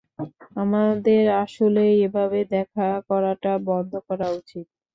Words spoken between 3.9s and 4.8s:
করা উচিত।